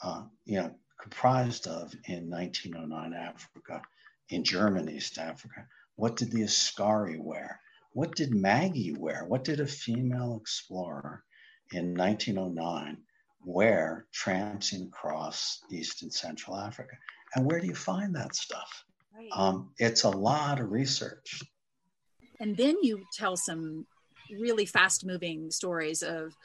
uh, 0.01 0.23
you 0.45 0.59
know, 0.59 0.73
comprised 0.99 1.67
of 1.67 1.93
in 2.05 2.27
1909 2.27 3.13
Africa, 3.13 3.83
in 4.29 4.43
German 4.43 4.89
East 4.89 5.19
Africa? 5.19 5.67
What 5.95 6.15
did 6.15 6.31
the 6.31 6.41
Askari 6.41 7.19
wear? 7.19 7.59
What 7.93 8.15
did 8.15 8.33
Maggie 8.33 8.95
wear? 8.97 9.25
What 9.27 9.43
did 9.43 9.59
a 9.59 9.67
female 9.67 10.39
explorer 10.41 11.23
in 11.71 11.93
1909 11.93 12.97
wear 13.45 14.07
tramping 14.11 14.87
across 14.87 15.59
East 15.69 16.01
and 16.01 16.11
Central 16.11 16.57
Africa? 16.57 16.95
And 17.35 17.45
where 17.45 17.59
do 17.59 17.67
you 17.67 17.75
find 17.75 18.15
that 18.15 18.35
stuff? 18.35 18.83
Right. 19.15 19.29
Um, 19.31 19.69
it's 19.77 20.01
a 20.01 20.09
lot 20.09 20.59
of 20.61 20.71
research. 20.71 21.43
And 22.39 22.57
then 22.57 22.77
you 22.81 23.03
tell 23.13 23.37
some 23.37 23.85
really 24.39 24.65
fast 24.65 25.05
moving 25.05 25.51
stories 25.51 26.03
of 26.03 26.35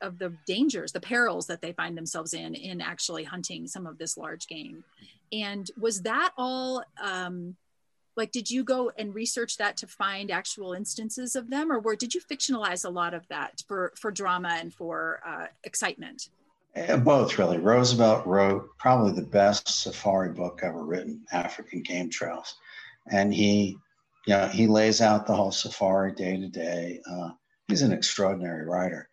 of 0.00 0.18
the 0.18 0.32
dangers 0.46 0.92
the 0.92 1.00
perils 1.00 1.46
that 1.46 1.60
they 1.60 1.72
find 1.72 1.96
themselves 1.96 2.32
in 2.32 2.54
in 2.54 2.80
actually 2.80 3.24
hunting 3.24 3.66
some 3.66 3.86
of 3.86 3.98
this 3.98 4.16
large 4.16 4.46
game. 4.46 4.84
And 5.32 5.70
was 5.78 6.02
that 6.02 6.32
all 6.36 6.84
um 7.02 7.56
like 8.16 8.32
did 8.32 8.50
you 8.50 8.64
go 8.64 8.90
and 8.98 9.14
research 9.14 9.56
that 9.58 9.76
to 9.78 9.86
find 9.86 10.30
actual 10.30 10.72
instances 10.72 11.36
of 11.36 11.50
them 11.50 11.70
or 11.70 11.78
where 11.78 11.96
did 11.96 12.14
you 12.14 12.20
fictionalize 12.20 12.84
a 12.84 12.90
lot 12.90 13.14
of 13.14 13.26
that 13.28 13.62
for 13.66 13.92
for 13.96 14.10
drama 14.10 14.56
and 14.60 14.74
for 14.74 15.20
uh, 15.26 15.46
excitement? 15.64 16.30
Eh, 16.74 16.96
both 16.96 17.38
really. 17.38 17.58
Roosevelt 17.58 18.26
wrote 18.26 18.68
probably 18.78 19.12
the 19.12 19.22
best 19.22 19.68
safari 19.68 20.32
book 20.32 20.60
ever 20.62 20.84
written 20.84 21.22
african 21.32 21.82
game 21.82 22.10
trails. 22.10 22.54
And 23.10 23.32
he 23.32 23.78
yeah, 24.28 24.50
he 24.50 24.66
lays 24.66 25.00
out 25.00 25.26
the 25.26 25.34
whole 25.34 25.52
safari 25.52 26.12
day 26.12 26.36
to 26.36 26.48
day. 26.48 27.00
Uh, 27.10 27.30
he's 27.66 27.80
an 27.80 27.92
extraordinary 27.92 28.66
writer. 28.66 29.08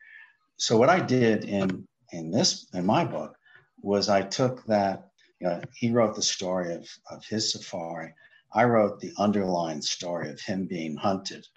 So 0.57 0.75
what 0.75 0.89
I 0.89 0.99
did 0.99 1.45
in 1.45 1.87
in 2.11 2.31
this 2.31 2.67
in 2.73 2.85
my 2.85 3.05
book 3.05 3.37
was 3.81 4.09
I 4.09 4.23
took 4.23 4.65
that. 4.65 5.07
You 5.39 5.47
know, 5.47 5.61
he 5.73 5.91
wrote 5.91 6.15
the 6.15 6.21
story 6.21 6.73
of 6.73 6.85
of 7.09 7.23
his 7.23 7.53
safari. 7.53 8.13
I 8.53 8.65
wrote 8.65 8.99
the 8.99 9.13
underlying 9.17 9.81
story 9.81 10.29
of 10.29 10.41
him 10.41 10.65
being 10.65 10.97
hunted 10.97 11.47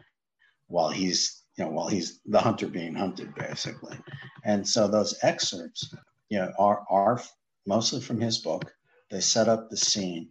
while 0.68 0.90
he's 0.90 1.42
you 1.56 1.64
know 1.64 1.72
while 1.72 1.88
he's 1.88 2.20
the 2.26 2.38
hunter 2.38 2.68
being 2.68 2.94
hunted 2.94 3.34
basically. 3.34 3.98
And 4.44 4.68
so 4.68 4.86
those 4.86 5.18
excerpts, 5.22 5.92
you 6.28 6.38
know, 6.38 6.52
are 6.60 6.84
are 6.88 7.20
mostly 7.66 8.02
from 8.02 8.20
his 8.20 8.38
book. 8.38 8.72
They 9.10 9.20
set 9.20 9.48
up 9.48 9.68
the 9.68 9.76
scene 9.76 10.28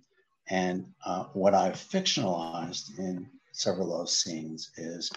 and 0.49 0.85
uh, 1.05 1.25
what 1.33 1.53
I've 1.53 1.75
fictionalized 1.75 2.97
in 2.97 3.29
several 3.51 3.91
of 3.91 3.99
those 3.99 4.19
scenes 4.19 4.71
is, 4.77 5.11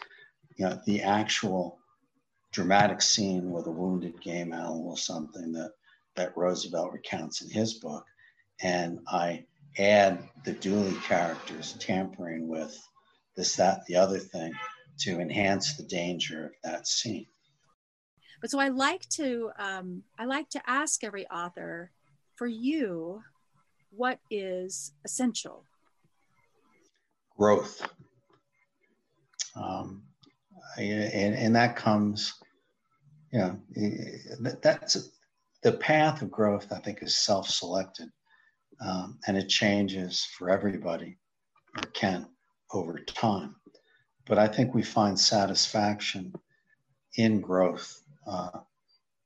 you 0.56 0.64
know, 0.64 0.80
the 0.86 1.02
actual 1.02 1.78
dramatic 2.52 3.00
scene 3.00 3.50
with 3.50 3.66
a 3.66 3.70
wounded 3.70 4.20
game 4.20 4.52
animal 4.52 4.88
or 4.88 4.96
something 4.96 5.52
that 5.52 5.72
that 6.16 6.36
Roosevelt 6.36 6.92
recounts 6.92 7.40
in 7.40 7.48
his 7.48 7.74
book, 7.74 8.04
and 8.60 8.98
I 9.08 9.44
add 9.78 10.28
the 10.44 10.52
Dooley 10.52 10.96
characters 11.04 11.74
tampering 11.78 12.48
with 12.48 12.76
this, 13.36 13.54
that, 13.56 13.86
the 13.86 13.94
other 13.94 14.18
thing 14.18 14.52
to 14.98 15.20
enhance 15.20 15.76
the 15.76 15.84
danger 15.84 16.46
of 16.46 16.52
that 16.64 16.88
scene. 16.88 17.26
But 18.40 18.50
so 18.50 18.58
I 18.58 18.68
like 18.68 19.08
to 19.10 19.50
um, 19.58 20.02
I 20.18 20.24
like 20.24 20.48
to 20.50 20.62
ask 20.66 21.04
every 21.04 21.26
author, 21.28 21.92
for 22.34 22.46
you, 22.46 23.22
what 23.90 24.18
is 24.30 24.92
essential? 25.04 25.64
Growth. 27.36 27.86
Um, 29.56 30.02
and, 30.76 31.34
and 31.34 31.56
that 31.56 31.76
comes, 31.76 32.34
you 33.32 33.38
know, 33.38 33.60
that's 34.62 35.10
the 35.62 35.72
path 35.72 36.22
of 36.22 36.30
growth, 36.30 36.72
I 36.72 36.78
think, 36.78 37.02
is 37.02 37.16
self 37.16 37.48
selected 37.48 38.08
um, 38.80 39.18
and 39.26 39.36
it 39.36 39.48
changes 39.48 40.24
for 40.36 40.50
everybody 40.50 41.18
or 41.76 41.82
can 41.92 42.26
over 42.72 42.98
time. 42.98 43.56
But 44.26 44.38
I 44.38 44.46
think 44.46 44.74
we 44.74 44.82
find 44.82 45.18
satisfaction 45.18 46.32
in 47.16 47.40
growth 47.40 48.02
uh, 48.26 48.60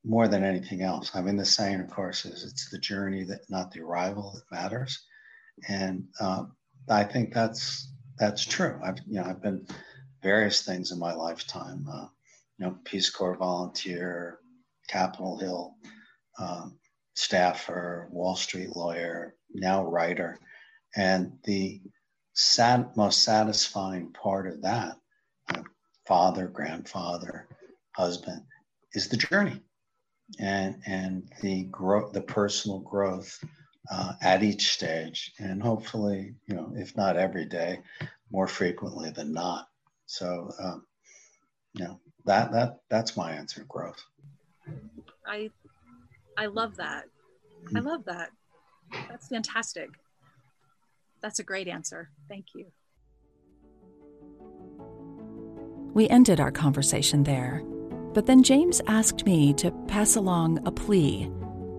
more 0.05 0.29
than 0.29 0.45
anything 0.45 0.83
else. 0.83 1.11
I 1.15 1.23
mean, 1.23 1.37
the 1.37 1.45
saying, 1.45 1.81
of 1.81 1.91
course, 1.91 2.25
is 2.27 2.45
it's 2.45 2.71
the 2.71 2.79
journey 2.79 3.25
that 3.25 3.49
not 3.49 3.73
the 3.73 3.81
arrival 3.81 4.33
that 4.35 4.55
matters, 4.55 5.05
and 5.69 6.09
uh, 6.21 6.45
I 6.89 7.05
think 7.05 7.33
that's 7.33 7.91
that's 8.19 8.45
true. 8.45 8.79
I've 8.85 8.99
you 9.07 9.21
know 9.21 9.25
I've 9.25 9.43
been 9.43 9.67
various 10.23 10.63
things 10.63 10.93
in 10.93 10.99
my 10.99 11.15
lifetime. 11.15 11.87
Uh, 11.91 12.07
you 12.59 12.67
know, 12.67 12.77
Peace 12.85 13.11
Corps 13.11 13.37
volunteer, 13.37 14.39
Capitol 14.89 15.39
Hill 15.39 15.75
um, 16.39 16.79
staffer, 17.15 18.09
Wall 18.11 18.37
Street 18.37 18.77
lawyer, 18.77 19.35
now 19.53 19.85
writer, 19.85 20.39
and 20.95 21.39
the 21.45 21.81
sad, 22.35 22.97
most 22.97 23.23
satisfying 23.25 24.13
part 24.13 24.47
of 24.47 24.63
that, 24.63 24.97
uh, 25.55 25.63
father, 26.07 26.47
grandfather, 26.47 27.49
husband, 27.97 28.43
is 28.93 29.09
the 29.09 29.17
journey 29.17 29.61
and 30.39 30.81
and 30.87 31.31
the 31.43 31.65
growth, 31.65 32.13
the 32.13 32.21
personal 32.21 32.81
growth 32.81 33.39
uh, 33.91 34.13
at 34.23 34.43
each 34.43 34.73
stage, 34.73 35.33
and 35.39 35.63
hopefully, 35.63 36.35
you 36.47 36.55
know, 36.55 36.73
if 36.75 36.97
not 36.97 37.17
every 37.17 37.45
day, 37.45 37.81
more 38.31 38.49
frequently 38.49 39.11
than 39.11 39.33
not. 39.33 39.69
So, 40.07 40.51
um, 40.59 40.87
you 41.75 41.85
know, 41.85 42.01
that 42.25 42.53
that 42.53 42.79
that's 42.89 43.17
my 43.17 43.33
answer. 43.33 43.65
Growth. 43.69 44.03
I 45.27 45.51
I 46.37 46.47
love 46.47 46.77
that. 46.77 47.05
I 47.75 47.81
hmm. 47.81 47.87
love 47.87 48.05
that. 48.07 48.31
That's 49.09 49.29
fantastic. 49.29 49.91
That's 51.23 51.39
a 51.39 51.45
great 51.45 51.69
answer. 51.69 52.11
Thank 52.29 52.47
you. 52.55 52.67
We 55.95 56.09
ended 56.09 56.41
our 56.41 56.51
conversation 56.51 57.23
there 57.23 57.63
but 58.15 58.27
then 58.27 58.45
James 58.45 58.81
asked 58.87 59.27
me 59.27 59.53
to 59.55 59.73
pass 59.89 60.15
along 60.15 60.65
a 60.67 60.71
plea, 60.71 61.29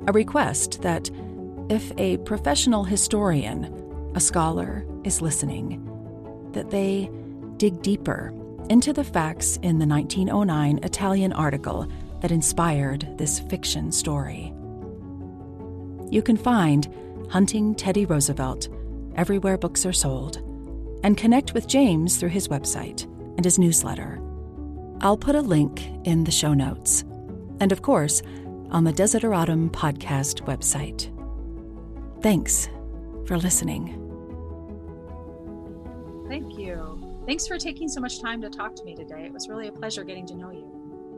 a 0.07 0.11
request 0.11 0.81
that 0.81 1.09
if 1.69 1.91
a 1.97 2.17
professional 2.17 2.83
historian, 2.83 4.11
a 4.13 4.19
scholar, 4.19 4.85
is 5.05 5.21
listening, 5.21 5.81
that 6.51 6.69
they 6.69 7.09
dig 7.57 7.81
deeper 7.81 8.33
into 8.69 8.91
the 8.91 9.03
facts 9.03 9.57
in 9.63 9.79
the 9.79 9.85
1909 9.85 10.79
Italian 10.83 11.31
article 11.31 11.87
that 12.21 12.31
inspired 12.31 13.07
this 13.17 13.39
fiction 13.39 13.91
story. 13.91 14.53
You 16.09 16.21
can 16.21 16.37
find 16.37 16.93
Hunting 17.29 17.75
Teddy 17.75 18.05
Roosevelt 18.05 18.67
everywhere 19.15 19.57
books 19.57 19.85
are 19.85 19.93
sold, 19.93 20.37
and 21.03 21.17
connect 21.17 21.53
with 21.53 21.67
James 21.67 22.17
through 22.17 22.29
his 22.29 22.47
website 22.47 23.03
and 23.37 23.45
his 23.45 23.57
newsletter 23.57 24.19
I'll 25.01 25.17
put 25.17 25.35
a 25.35 25.41
link 25.41 25.87
in 26.05 26.23
the 26.23 26.31
show 26.31 26.53
notes. 26.53 27.03
And 27.59 27.71
of 27.71 27.81
course, 27.81 28.21
on 28.71 28.83
the 28.83 28.93
Desideratum 28.93 29.69
podcast 29.71 30.45
website. 30.45 31.11
Thanks 32.21 32.69
for 33.25 33.37
listening. 33.37 34.01
Thank 36.27 36.57
you. 36.57 37.23
Thanks 37.25 37.47
for 37.47 37.57
taking 37.57 37.87
so 37.87 38.01
much 38.01 38.21
time 38.21 38.41
to 38.41 38.49
talk 38.49 38.75
to 38.75 38.83
me 38.83 38.95
today. 38.95 39.25
It 39.25 39.33
was 39.33 39.47
really 39.47 39.67
a 39.67 39.71
pleasure 39.71 40.03
getting 40.03 40.27
to 40.27 40.35
know 40.35 40.51
you. 40.51 40.71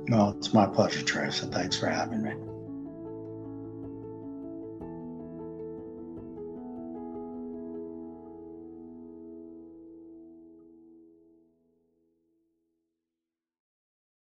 Well, 0.09 0.35
it's 0.37 0.53
my 0.53 0.65
pleasure, 0.65 1.03
Teresa. 1.03 1.47
Thanks 1.47 1.77
for 1.77 1.87
having 1.87 2.23
me. 2.23 2.33